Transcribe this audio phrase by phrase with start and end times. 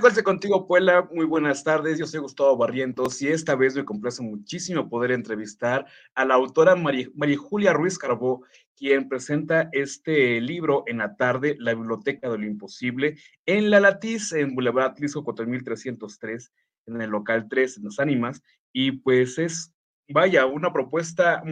[0.00, 0.66] Contigo
[1.12, 1.98] muy buenas tardes.
[1.98, 6.74] Yo soy Gustavo Barrientos y esta vez me complace muchísimo poder entrevistar a la autora
[6.74, 8.42] María, Julia Ruiz Carbó,
[8.74, 14.32] quien presenta este libro en la tarde, La Biblioteca de lo Imposible, en La Latiz,
[14.32, 16.50] en Boulevard Atlisco 4303,
[16.86, 18.42] en el local 3, en Las Ánimas.
[18.72, 19.74] Y pues es,
[20.08, 21.42] vaya, una propuesta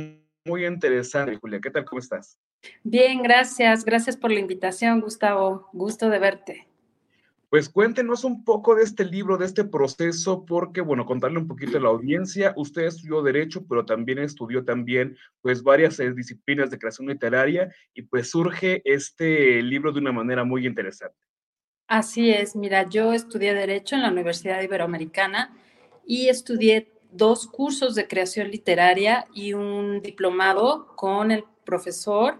[0.46, 1.60] muy interesante, Julia.
[1.60, 1.84] ¿Qué tal?
[1.84, 2.38] ¿Cómo estás?
[2.82, 3.84] Bien, gracias.
[3.84, 5.68] Gracias por la invitación, Gustavo.
[5.74, 6.67] Gusto de verte.
[7.50, 11.78] Pues cuéntenos un poco de este libro, de este proceso, porque, bueno, contarle un poquito
[11.78, 16.78] a la audiencia, usted estudió Derecho, pero también estudió también, pues, varias eh, disciplinas de
[16.78, 21.16] creación literaria, y pues surge este libro de una manera muy interesante.
[21.86, 25.56] Así es, mira, yo estudié Derecho en la Universidad Iberoamericana
[26.04, 32.36] y estudié dos cursos de creación literaria y un diplomado con el profesor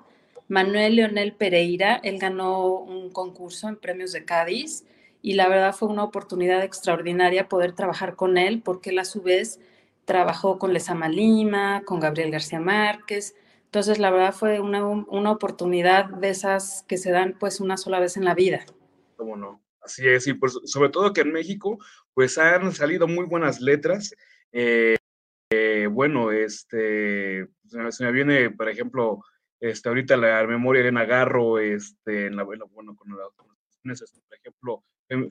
[0.48, 1.98] Manuel Leonel Pereira.
[2.04, 4.84] Él ganó un concurso en Premios de Cádiz
[5.22, 9.22] y la verdad fue una oportunidad extraordinaria poder trabajar con él porque él a su
[9.22, 9.60] vez
[10.04, 13.34] trabajó con Lesama Lima, con Gabriel García Márquez.
[13.64, 18.00] Entonces, la verdad fue una, una oportunidad de esas que se dan pues una sola
[18.00, 18.64] vez en la vida.
[19.16, 19.60] ¿Cómo no?
[19.82, 21.78] Así es, y pues, sobre todo que en México
[22.14, 24.14] pues han salido muy buenas letras.
[24.52, 24.96] Eh,
[25.50, 29.24] eh, bueno, este, se me, viene, por ejemplo,
[29.60, 32.86] este, ahorita la memoria de Nagarro, este, en la, bueno, con,
[33.82, 34.84] por ejemplo,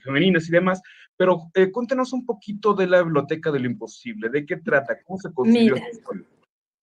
[0.04, 0.82] femeninas y demás,
[1.16, 4.98] pero eh, cuéntenos un poquito de la Biblioteca de lo Imposible, ¿de qué trata?
[5.04, 5.76] ¿Cómo se consiguió?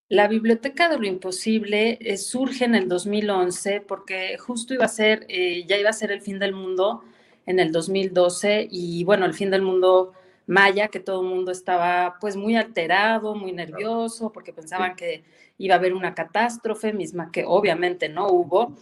[0.09, 5.27] la Biblioteca de lo Imposible eh, surge en el 2011 porque justo iba a ser,
[5.29, 7.03] eh, ya iba a ser el fin del mundo
[7.47, 10.13] en el 2012 y bueno, el fin del mundo
[10.47, 15.25] maya, que todo el mundo estaba pues muy alterado, muy nervioso, porque pensaban que
[15.59, 18.77] iba a haber una catástrofe misma que obviamente no hubo.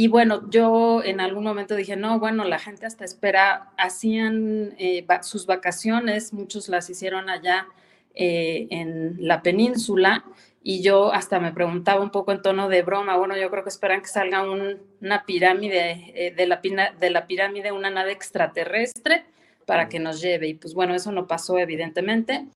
[0.00, 5.04] Y bueno, yo en algún momento dije, no, bueno, la gente hasta espera, hacían eh,
[5.22, 7.66] sus vacaciones, muchos las hicieron allá
[8.14, 10.24] eh, en la península,
[10.62, 13.70] y yo hasta me preguntaba un poco en tono de broma, bueno, yo creo que
[13.70, 16.60] esperan que salga una pirámide, eh, de, la,
[16.96, 19.24] de la pirámide, una nave extraterrestre
[19.66, 20.46] para que nos lleve.
[20.46, 22.46] Y pues bueno, eso no pasó evidentemente.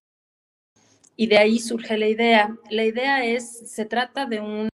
[1.16, 2.56] Y de ahí surge la idea.
[2.70, 4.68] La idea es, se trata de un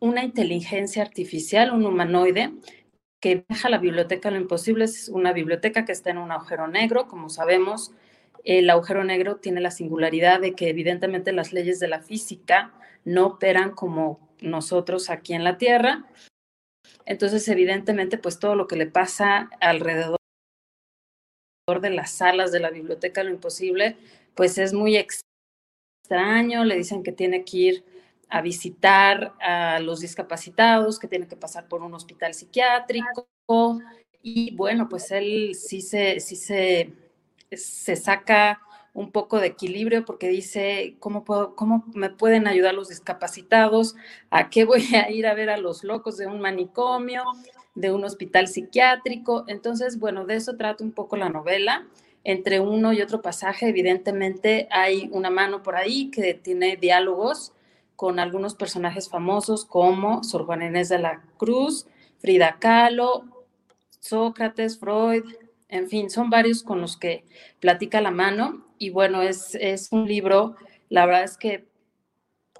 [0.00, 2.52] una inteligencia artificial, un humanoide,
[3.20, 4.84] que viaja a la biblioteca Lo Imposible.
[4.84, 7.92] Es una biblioteca que está en un agujero negro, como sabemos.
[8.44, 13.26] El agujero negro tiene la singularidad de que evidentemente las leyes de la física no
[13.26, 16.04] operan como nosotros aquí en la Tierra.
[17.06, 20.18] Entonces, evidentemente, pues todo lo que le pasa alrededor
[21.80, 23.96] de las salas de la biblioteca Lo Imposible,
[24.34, 26.64] pues es muy extraño.
[26.64, 27.93] Le dicen que tiene que ir
[28.34, 33.28] a visitar a los discapacitados, que tiene que pasar por un hospital psiquiátrico.
[34.22, 36.92] Y bueno, pues él sí se, sí se,
[37.52, 38.60] se saca
[38.92, 43.94] un poco de equilibrio porque dice, ¿cómo, puedo, ¿cómo me pueden ayudar los discapacitados?
[44.30, 47.22] ¿A qué voy a ir a ver a los locos de un manicomio,
[47.76, 49.44] de un hospital psiquiátrico?
[49.46, 51.86] Entonces, bueno, de eso trata un poco la novela.
[52.24, 57.53] Entre uno y otro pasaje, evidentemente, hay una mano por ahí que tiene diálogos
[57.96, 61.86] con algunos personajes famosos como Sor Juana Inés de la Cruz,
[62.18, 63.24] Frida Kahlo,
[64.00, 65.24] Sócrates, Freud,
[65.68, 67.24] en fin, son varios con los que
[67.60, 70.56] platica la mano y bueno, es, es un libro,
[70.88, 71.66] la verdad es que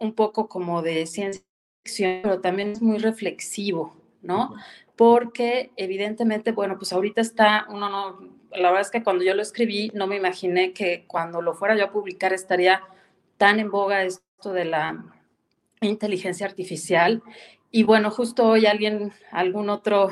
[0.00, 1.42] un poco como de ciencia
[1.84, 4.54] ficción, pero también es muy reflexivo, ¿no?
[4.96, 9.42] Porque evidentemente, bueno, pues ahorita está, uno no, la verdad es que cuando yo lo
[9.42, 12.82] escribí, no me imaginé que cuando lo fuera yo a publicar estaría
[13.36, 15.13] tan en boga esto de la
[15.88, 17.22] inteligencia artificial.
[17.70, 20.10] Y bueno, justo hoy alguien, algún otro,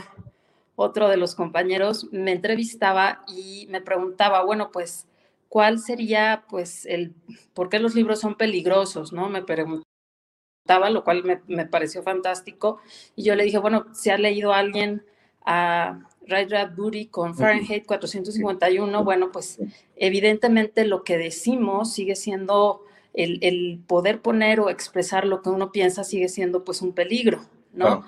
[0.77, 5.07] otro de los compañeros me entrevistaba y me preguntaba, bueno, pues,
[5.49, 7.15] ¿cuál sería, pues, el,
[7.55, 9.29] por qué los libros son peligrosos, no?
[9.29, 12.81] Me preguntaba, lo cual me, me pareció fantástico.
[13.15, 15.05] Y yo le dije, bueno, si ha leído alguien
[15.45, 19.59] a Ray Bradbury con Fahrenheit 451, bueno, pues
[19.97, 26.05] evidentemente lo que decimos sigue siendo el, poder poner o expresar lo que uno piensa
[26.05, 28.05] sigue siendo pues un peligro, ¿no?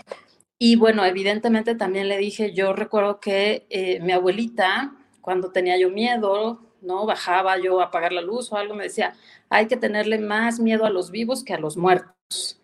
[0.59, 5.91] Y bueno, evidentemente también le dije, yo recuerdo que eh, mi abuelita, cuando tenía yo
[5.91, 7.07] miedo, ¿no?
[7.07, 9.15] Bajaba yo a apagar la luz o algo, me decía,
[9.49, 12.61] hay que tenerle más miedo a los vivos que a los muertos.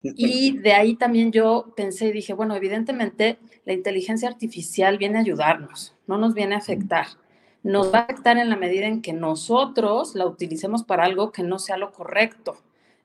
[0.00, 5.22] Y de ahí también yo pensé y dije, bueno, evidentemente la inteligencia artificial viene a
[5.22, 7.06] ayudarnos, no nos viene a afectar
[7.68, 11.42] nos va a afectar en la medida en que nosotros la utilicemos para algo que
[11.42, 12.56] no sea lo correcto.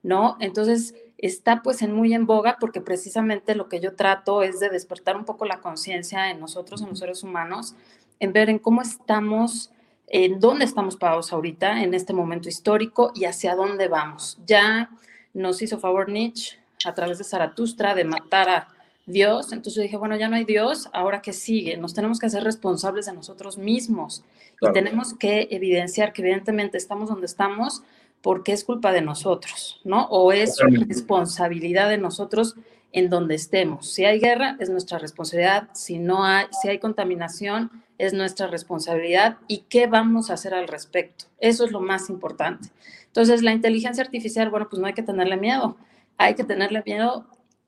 [0.03, 0.35] ¿no?
[0.39, 4.69] Entonces, está pues en muy en boga porque precisamente lo que yo trato es de
[4.69, 7.75] despertar un poco la conciencia en nosotros, en los seres humanos,
[8.19, 9.71] en ver en cómo estamos,
[10.07, 14.37] en dónde estamos parados ahorita, en este momento histórico y hacia dónde vamos.
[14.45, 14.91] Ya
[15.33, 18.67] nos hizo favor Nietzsche a través de Zaratustra de matar a
[19.05, 22.43] Dios, entonces dije, bueno, ya no hay Dios, ahora qué sigue, nos tenemos que hacer
[22.43, 24.23] responsables de nosotros mismos
[24.61, 27.83] y tenemos que evidenciar que evidentemente estamos donde estamos
[28.21, 30.05] porque es culpa de nosotros, ¿no?
[30.05, 30.57] O es
[30.87, 32.55] responsabilidad de nosotros
[32.93, 33.91] en donde estemos.
[33.91, 35.67] Si hay guerra, es nuestra responsabilidad.
[35.73, 39.37] Si no hay, si hay contaminación, es nuestra responsabilidad.
[39.47, 41.25] ¿Y qué vamos a hacer al respecto?
[41.39, 42.69] Eso es lo más importante.
[43.07, 45.75] Entonces, la inteligencia artificial, bueno, pues no hay que tenerle miedo.
[46.17, 47.25] Hay que tenerle miedo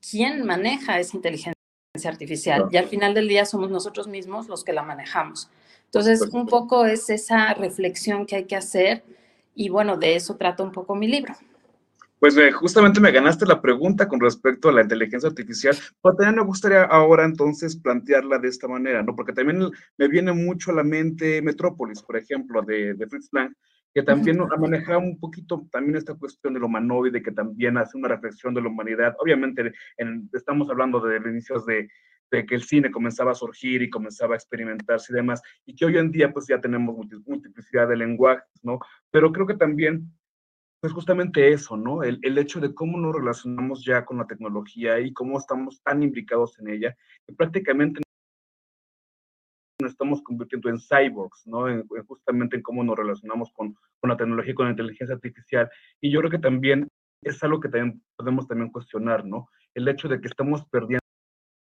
[0.09, 1.55] quién maneja esa inteligencia
[2.03, 2.67] artificial.
[2.71, 5.49] Y al final del día somos nosotros mismos los que la manejamos.
[5.85, 9.03] Entonces, un poco es esa reflexión que hay que hacer
[9.55, 11.33] y bueno, de eso trata un poco mi libro.
[12.19, 16.35] Pues eh, justamente me ganaste la pregunta con respecto a la inteligencia artificial, pero también
[16.37, 19.15] me gustaría ahora entonces plantearla de esta manera, ¿no?
[19.15, 23.53] Porque también me viene mucho a la mente Metrópolis, por ejemplo, de, Fritz Lang,
[23.95, 28.09] que también ha manejado un poquito también esta cuestión del humanoide, que también hace una
[28.09, 29.15] reflexión de la humanidad.
[29.19, 29.71] Obviamente
[30.33, 31.89] estamos hablando de los inicios de,
[32.29, 35.85] de que el cine comenzaba a surgir y comenzaba a experimentarse y demás, y que
[35.85, 36.93] hoy en día pues ya tenemos
[37.25, 38.79] multiplicidad de lenguajes, ¿no?
[39.11, 40.11] Pero creo que también,
[40.81, 42.03] pues justamente eso, ¿no?
[42.03, 46.03] El, el hecho de cómo nos relacionamos ya con la tecnología y cómo estamos tan
[46.03, 48.01] implicados en ella, que prácticamente
[49.85, 51.65] nos estamos convirtiendo en cyborgs, ¿no?
[52.07, 55.69] justamente en cómo nos relacionamos con, con la tecnología con la inteligencia artificial.
[56.01, 56.89] Y yo creo que también
[57.21, 59.49] es algo que también podemos también cuestionar, ¿no?
[59.73, 61.04] El hecho de que estamos perdiendo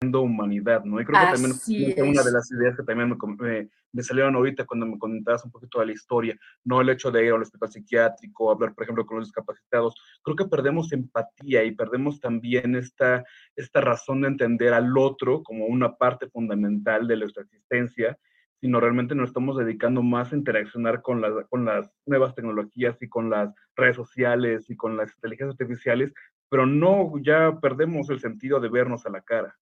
[0.01, 1.01] humanidad, ¿no?
[1.01, 4.67] Y creo que también es una de las ideas que también me, me, salieron ahorita
[4.67, 7.71] cuando me comentabas un poquito de la historia, no el hecho de ir al hospital
[7.71, 9.95] psiquiátrico, hablar, por ejemplo, con los discapacitados.
[10.23, 13.25] Creo que perdemos empatía y perdemos también esta,
[13.57, 18.19] esta razón de entender al otro como una parte fundamental de nuestra existencia,
[18.61, 23.31] sino realmente nos estamos dedicando más a interaccionar con, con las nuevas tecnologías y con
[23.31, 26.13] las redes sociales y con las inteligencias artificiales,
[26.51, 29.57] pero no, ya perdemos el sentido de vernos a la cara.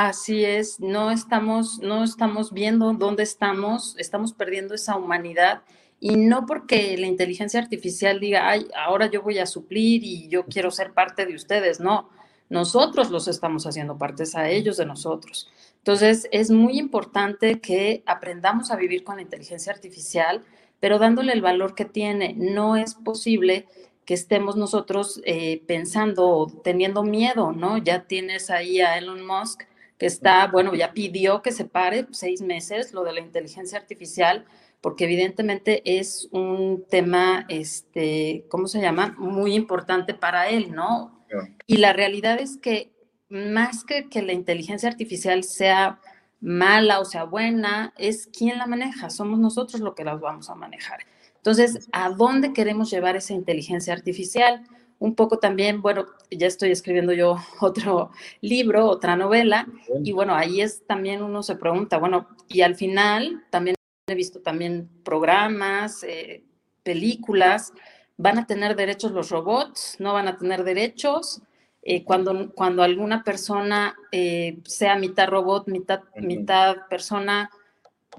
[0.00, 5.62] Así es, no estamos, no estamos viendo dónde estamos, estamos perdiendo esa humanidad
[5.98, 10.46] y no porque la inteligencia artificial diga, ay, ahora yo voy a suplir y yo
[10.46, 12.10] quiero ser parte de ustedes, no,
[12.48, 15.50] nosotros los estamos haciendo partes a ellos de nosotros.
[15.78, 20.44] Entonces, es muy importante que aprendamos a vivir con la inteligencia artificial,
[20.78, 22.34] pero dándole el valor que tiene.
[22.36, 23.66] No es posible
[24.04, 27.78] que estemos nosotros eh, pensando o teniendo miedo, ¿no?
[27.78, 29.64] Ya tienes ahí a Elon Musk
[29.98, 34.44] que está, bueno, ya pidió que se pare seis meses lo de la inteligencia artificial,
[34.80, 39.14] porque evidentemente es un tema, este, ¿cómo se llama?
[39.18, 41.24] Muy importante para él, ¿no?
[41.66, 42.92] Y la realidad es que
[43.28, 46.00] más que que la inteligencia artificial sea
[46.40, 50.54] mala o sea buena, es quién la maneja, somos nosotros lo que las vamos a
[50.54, 51.00] manejar.
[51.36, 54.64] Entonces, ¿a dónde queremos llevar esa inteligencia artificial?
[54.98, 59.66] Un poco también, bueno, ya estoy escribiendo yo otro libro, otra novela,
[60.02, 63.76] y bueno, ahí es también uno se pregunta, bueno, y al final también
[64.06, 66.42] he visto también programas, eh,
[66.82, 67.72] películas,
[68.16, 69.96] ¿van a tener derechos los robots?
[69.98, 71.42] ¿No van a tener derechos?
[71.82, 77.50] Eh, cuando, cuando alguna persona eh, sea mitad robot, mitad, mitad persona,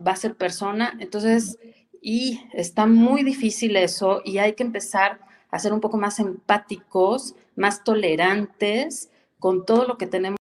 [0.06, 0.96] va a ser persona.
[1.00, 1.58] Entonces,
[2.02, 5.20] y está muy difícil eso y hay que empezar
[5.52, 10.38] a ser un poco más empáticos, más tolerantes con todo lo que tenemos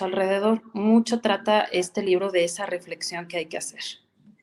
[0.00, 0.62] alrededor.
[0.72, 3.82] Mucho trata este libro de esa reflexión que hay que hacer.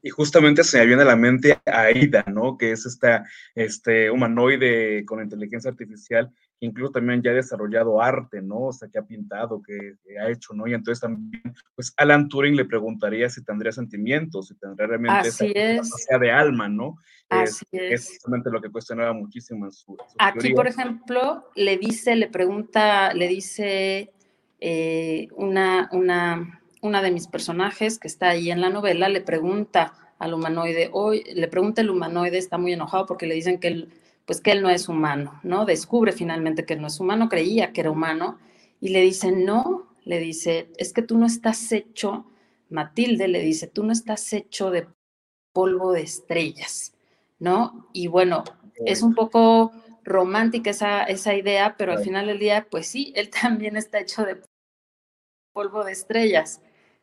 [0.02, 2.58] Y justamente se me viene a la mente Aida, ¿no?
[2.58, 8.42] Que es esta este humanoide con inteligencia artificial que incluso también ya ha desarrollado arte,
[8.42, 8.66] ¿no?
[8.66, 10.68] O sea, que ha pintado, que, ha hecho, ¿no?
[10.68, 11.42] Y entonces también,
[11.74, 16.68] pues Alan Turing le preguntaría si tendría sentimientos, si tendría realmente Así esa de alma,
[16.68, 16.98] ¿no?
[17.30, 18.10] Así es, es.
[18.10, 23.28] justamente lo que cuestionaba muchísimo en su, Aquí, por ejemplo, le dice, le pregunta, le
[23.28, 24.12] dice
[24.60, 29.94] eh, una, una, una de mis personajes que está ahí en la novela, le pregunta
[30.18, 33.90] al humanoide, hoy le pregunta el humanoide, está muy enojado porque le dicen que él
[34.30, 35.66] pues que él no es humano, ¿no?
[35.66, 38.38] Descubre finalmente que él no es humano, creía que era humano,
[38.80, 42.28] y le dice, no, le dice, es que tú no estás hecho,
[42.70, 44.86] Matilde le dice, tú no estás hecho de
[45.52, 46.94] polvo de estrellas,
[47.40, 47.90] ¿no?
[47.92, 48.44] Y bueno,
[48.86, 49.72] es un poco
[50.04, 54.26] romántica esa, esa idea, pero al final del día, pues sí, él también está hecho
[54.26, 54.44] de
[55.54, 56.62] polvo de estrellas.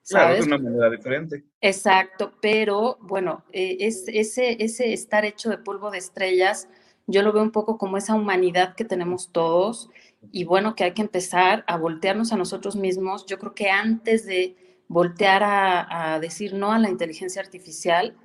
[0.08, 1.42] Claro, es una manera diferente.
[1.60, 6.68] Exacto, pero bueno, eh, es, ese, ese estar hecho de polvo de estrellas
[7.06, 9.90] yo lo veo un poco como esa humanidad que tenemos todos
[10.32, 13.26] y bueno, que hay que empezar a voltearnos a nosotros mismos.
[13.26, 14.56] Yo creo que antes de
[14.88, 18.16] voltear a, decir no a la inteligencia artificial,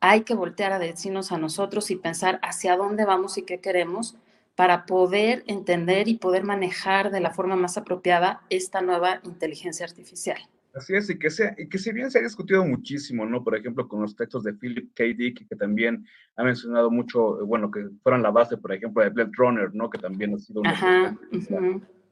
[0.00, 4.16] hay que voltear a decirnos a nosotros y pensar hacia dónde vamos y qué queremos
[4.54, 10.38] para poder entender y poder manejar de la forma más apropiada esta nueva inteligencia artificial.
[10.74, 13.42] Así es, y que, sea, y que si bien se ha discutido muchísimo, ¿no?
[13.42, 15.04] Por ejemplo, con los textos de Philip K.
[15.16, 19.32] Dick, que también ha mencionado mucho, bueno, que fueron la base, por ejemplo, de Blade
[19.36, 19.90] Runner, ¿no?
[19.90, 21.18] Que también ha sido una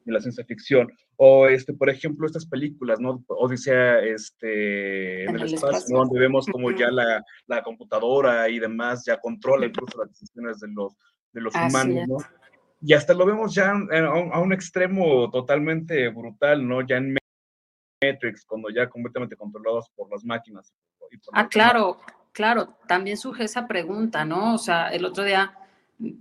[0.08, 0.90] de la ciencia ficción.
[1.16, 3.22] O, este, por ejemplo, estas películas, ¿no?
[3.28, 9.18] Odisea este, en, el, espacio, donde vemos como ya la, la, computadora y demás ya
[9.20, 10.96] controla incluso las decisiones de los,
[11.32, 12.16] de los humanos, ¿no?
[12.80, 16.86] Y hasta lo vemos ya a un, extremo totalmente brutal, ¿no?
[16.86, 17.18] Ya en
[18.02, 20.72] Matrix, cuando ya completamente controlados por las máquinas.
[21.32, 21.98] ah, claro,
[22.32, 24.54] claro, también surge esa pregunta, ¿no?
[24.54, 25.54] O sea, el otro día,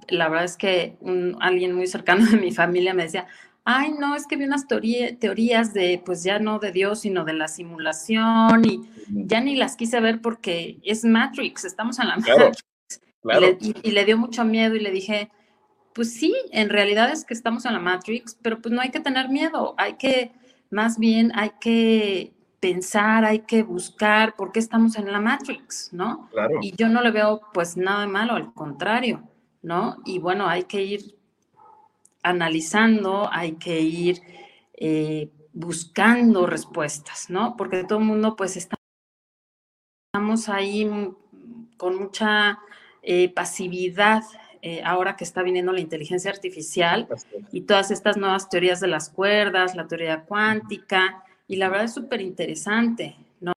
[0.08, 3.28] la verdad es que un, alguien muy cercano de mi familia me decía,
[3.70, 7.34] ay, no, es que vi unas teorías de, pues ya no de Dios, sino de
[7.34, 12.64] la simulación y ya ni las quise ver porque es Matrix, estamos en la Matrix.
[13.84, 15.30] Y, le, dio mucho miedo y le dije,
[15.94, 19.02] pues sí, en realidad es que estamos en la Matrix, pero pues no hay que
[19.02, 20.32] tener miedo, hay que,
[20.70, 26.28] más bien hay que pensar, hay que buscar por qué estamos en la Matrix, ¿no?
[26.32, 26.60] Claro.
[26.62, 29.24] Y yo no le veo pues nada de malo, al contrario,
[29.62, 29.98] ¿no?
[30.06, 31.18] Y bueno, hay que ir
[32.24, 34.22] analizando, hay que ir
[34.74, 37.56] eh, buscando respuestas, ¿no?
[37.58, 40.90] Porque todo el mundo pues estamos ahí
[41.78, 42.60] con mucha
[43.02, 44.24] eh, pasividad
[44.62, 47.08] eh, ahora que está viniendo la inteligencia artificial
[47.52, 51.94] y todas estas nuevas teorías de las cuerdas, la teoría cuántica, y la verdad es
[51.94, 53.54] súper interesante, ¿no?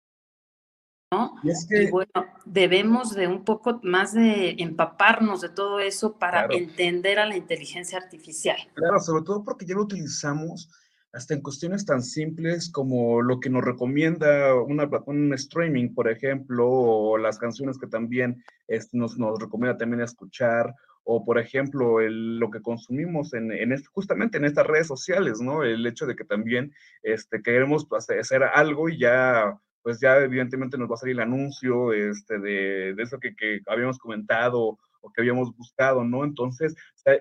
[1.43, 2.11] Y, bueno,
[2.45, 7.97] debemos de un poco más de empaparnos de todo eso para entender a la inteligencia
[7.97, 8.57] artificial.
[8.75, 10.69] Claro, sobre todo porque ya lo utilizamos
[11.11, 16.69] hasta en cuestiones tan simples como lo que nos recomienda una, un streaming, por ejemplo,
[16.69, 18.43] o las canciones que también
[18.91, 20.75] nos, nos recomienda también escuchar,
[21.11, 25.63] o por ejemplo lo que consumimos en, en justamente en estas redes sociales, ¿no?
[25.63, 30.87] El hecho de que también este, queremos hacer algo y ya, pues ya evidentemente nos
[30.87, 35.21] va a salir el anuncio este, de, de eso que, que, habíamos comentado o que
[35.21, 36.23] habíamos buscado, ¿no?
[36.23, 36.75] Entonces,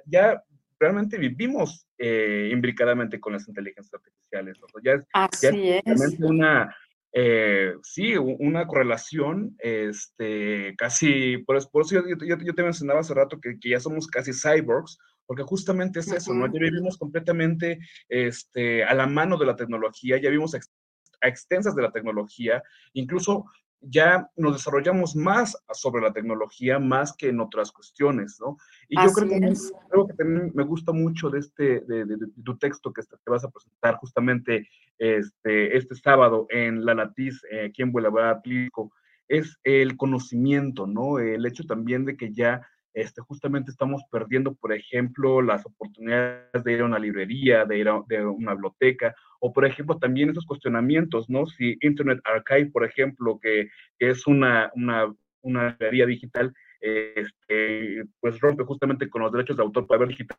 [0.04, 0.44] ya
[0.78, 4.58] realmente vivimos eh, imbricadamente con las inteligencias artificiales.
[4.60, 4.82] ¿no?
[4.82, 6.20] Ya es, Así es.
[6.20, 6.76] una
[7.12, 13.58] eh, sí, una correlación, este, casi, por, eso yo, yo, te mencionaba hace rato que,
[13.58, 16.46] que, ya somos casi cyborgs, porque justamente es eso, ¿no?
[16.46, 21.82] Ya vivimos completamente este, a la mano de la tecnología, ya vivimos a extensas de
[21.82, 22.62] la tecnología,
[22.92, 23.44] incluso
[23.80, 28.56] ya nos desarrollamos más sobre la tecnología más que en otras cuestiones, ¿no?
[28.88, 29.54] Y yo creo que
[29.92, 33.50] algo que también me gusta mucho de este, de, tu texto que te vas a
[33.50, 34.68] presentar justamente
[34.98, 38.92] este, este sábado en La Latiz, eh, aquí en Boulevard Atlético,
[39.28, 41.18] es el conocimiento, ¿no?
[41.18, 46.72] El hecho también de que ya este, justamente estamos perdiendo, por ejemplo, las oportunidades de
[46.72, 50.46] ir a una librería, de ir a de una biblioteca, o por ejemplo también esos
[50.46, 51.46] cuestionamientos, ¿no?
[51.46, 53.68] Si Internet Archive, por ejemplo, que,
[53.98, 59.62] que es una, una, una librería digital, este, pues rompe justamente con los derechos de
[59.62, 60.38] autor para ver digital.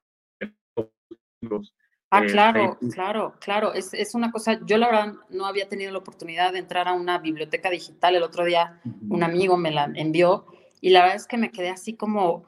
[2.12, 3.74] Ah, este, claro, claro, claro.
[3.74, 6.94] Es, es, una cosa, yo la verdad no había tenido la oportunidad de entrar a
[6.94, 8.16] una biblioteca digital.
[8.16, 10.46] El otro día un amigo me la envió
[10.82, 12.46] y la verdad es que me quedé así como,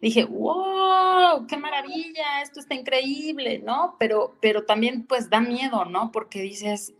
[0.00, 3.96] dije, wow, qué maravilla, esto está increíble, ¿no?
[3.98, 6.12] Pero, pero también pues da miedo, ¿no?
[6.12, 6.94] Porque dices,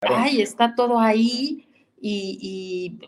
[0.00, 1.68] ay, está todo ahí
[2.00, 2.98] y,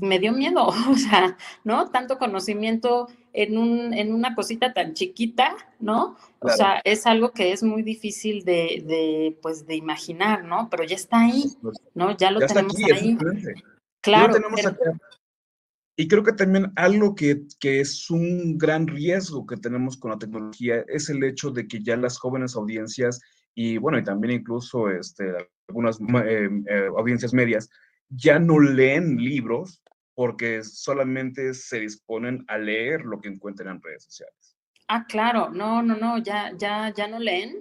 [0.00, 1.90] me dio miedo, o sea, ¿no?
[1.90, 6.16] Tanto conocimiento en, un, en una cosita tan chiquita, ¿no?
[6.40, 10.68] O sea, es algo que es muy difícil de, de, pues, de imaginar, ¿no?
[10.70, 11.44] Pero ya está ahí,
[11.94, 12.16] ¿no?
[12.16, 13.16] Ya lo tenemos ahí.
[14.00, 14.34] Claro.
[16.00, 20.18] Y creo que también algo que, que, es un gran riesgo que tenemos con la
[20.18, 23.20] tecnología es el hecho de que ya las jóvenes audiencias
[23.54, 25.30] y bueno, y también incluso este,
[25.68, 27.68] algunas eh, eh, audiencias medias
[28.08, 29.82] ya no leen libros
[30.14, 34.56] porque solamente se disponen a leer lo que encuentran en redes sociales.
[34.88, 37.58] Ah, claro, no, no, no, ya, ya, ya no leen.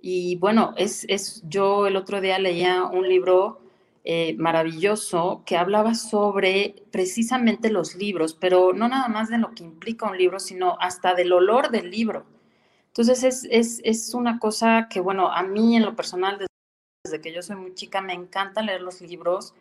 [0.00, 3.60] Y bueno, es, es, yo el otro día leía un libro
[4.04, 9.64] eh, maravilloso que hablaba sobre precisamente los libros, pero no nada más de lo que
[9.64, 12.26] implica un libro, sino hasta del olor del libro.
[12.88, 16.44] Entonces es, es, es una cosa que, bueno, a mí en lo personal,
[17.04, 19.54] desde que yo soy muy chica, me encanta leer los libros.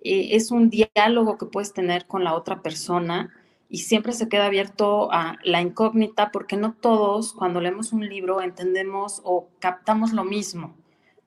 [0.00, 3.32] Eh, es un diálogo que puedes tener con la otra persona
[3.68, 8.40] y siempre se queda abierto a la incógnita porque no todos cuando leemos un libro
[8.40, 10.76] entendemos o captamos lo mismo,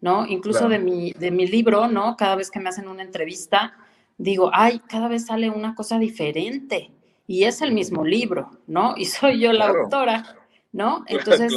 [0.01, 0.25] ¿no?
[0.25, 2.15] Incluso de, mi, de mi libro, ¿no?
[2.15, 3.73] Cada vez que me hacen una entrevista,
[4.17, 6.91] digo, ay, cada vez sale una cosa diferente
[7.27, 8.95] y es el mismo libro, ¿no?
[8.97, 10.35] Y soy yo la autora,
[10.71, 11.03] ¿no?
[11.07, 11.53] Entonces,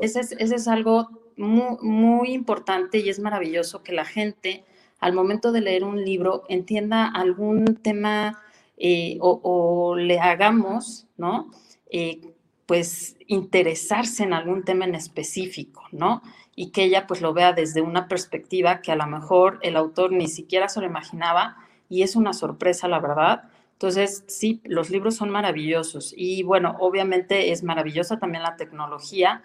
[0.00, 4.64] ese, es, algo muy, muy importante y es maravilloso que la gente
[5.00, 8.40] al momento de leer un libro entienda algún tema
[8.76, 11.50] eh, o, le hagamos, ¿no?
[11.90, 12.20] Eh,
[12.66, 16.22] pues interesarse en algún tema en específico, ¿no?
[16.54, 20.12] Y que ella pues lo vea desde una perspectiva que a lo mejor el autor
[20.12, 21.56] ni siquiera se lo imaginaba
[21.88, 23.44] y es una sorpresa, la verdad.
[23.72, 29.42] Entonces, sí, los libros son maravillosos y bueno, obviamente es maravillosa también la tecnología,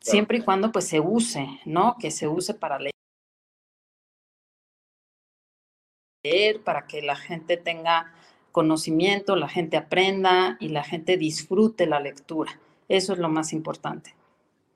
[0.00, 1.96] siempre y cuando pues se use, ¿no?
[2.00, 2.92] Que se use para leer
[6.64, 8.12] para que la gente tenga
[8.50, 12.58] conocimiento, la gente aprenda y la gente disfrute la lectura.
[12.88, 14.15] Eso es lo más importante.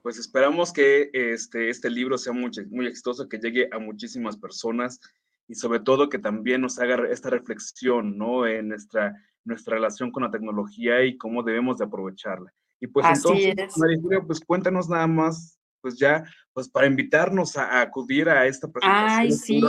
[0.02, 4.98] Pues esperamos que este, este libro sea muy, muy exitoso, que llegue a muchísimas personas
[5.46, 8.46] y sobre todo que también nos haga esta reflexión, ¿no?
[8.46, 9.14] En nuestra,
[9.44, 12.52] nuestra relación con la tecnología y cómo debemos de aprovecharla.
[12.80, 18.28] Y pues entonces, María pues cuéntanos nada más, pues ya, pues para invitarnos a, acudir
[18.28, 19.18] a esta presentación.
[19.18, 19.62] Ay, sí,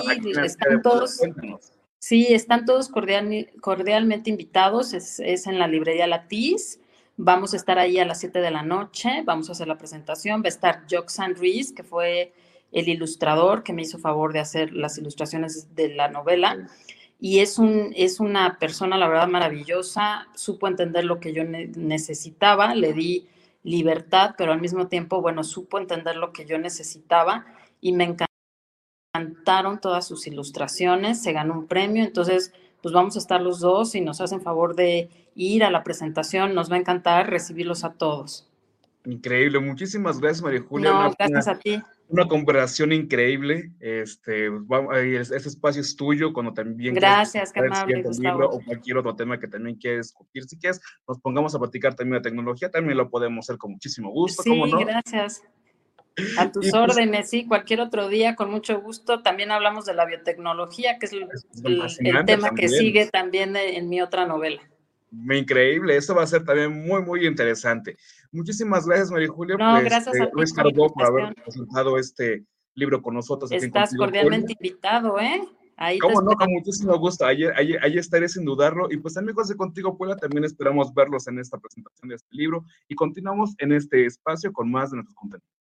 [0.44, 1.20] están todos,
[2.00, 6.81] sí, están todos cordialmente invitados, es, es, en la librería Latiz.
[7.18, 10.42] Vamos a estar ahí a las 7 de la noche, vamos a hacer la presentación,
[10.42, 12.34] va a estar Joxan Ruiz, que fue
[12.72, 16.68] el ilustrador que me hizo favor de hacer las ilustraciones de la novela.
[17.20, 22.74] Y es, un, es una persona, la verdad, maravillosa, supo entender lo que yo necesitaba,
[22.74, 23.28] le di
[23.64, 27.46] libertad, pero al mismo tiempo, bueno, supo entender lo que yo necesitaba
[27.80, 28.16] y me
[29.14, 33.96] encantaron todas sus ilustraciones, se ganó un premio, entonces, pues vamos a estar los dos
[33.96, 37.94] y nos hacen favor de ir a la presentación, nos va a encantar recibirlos a
[37.94, 38.48] todos.
[39.06, 40.92] Increíble, muchísimas gracias María Julia.
[40.92, 43.72] No, gracias a ti una conversación increíble.
[43.80, 44.48] Este,
[45.22, 49.48] este espacio es tuyo cuando también Gracias, qué amable, libro o cualquier otro tema que
[49.48, 50.44] también quieres discutir.
[50.44, 54.12] Si quieres, nos pongamos a platicar también de tecnología, también lo podemos hacer con muchísimo
[54.12, 54.44] gusto.
[54.44, 55.42] Sí, gracias.
[56.38, 59.22] A tus pues órdenes, sí, cualquier otro día, con mucho gusto.
[59.22, 64.26] También hablamos de la biotecnología, que es el, tema que sigue también en mi otra
[64.26, 64.62] novela.
[65.12, 67.98] Increíble, eso va a ser también muy, muy interesante.
[68.32, 69.58] Muchísimas gracias, María Julia.
[69.58, 72.46] No, pues, gracias a eh, Luis Carbó por haber presentado este
[72.76, 73.52] libro con nosotros.
[73.52, 75.42] Estás cordialmente invitado, ¿eh?
[75.76, 76.32] Ahí ¿Cómo no?
[76.36, 77.26] Con muchísimo gusto.
[77.26, 78.88] Ahí, ahí, estaré sin dudarlo.
[78.90, 82.64] Y pues amigos de Contigo Puebla, también esperamos verlos en esta presentación de este libro
[82.88, 85.61] y continuamos en este espacio con más de nuestros contenidos.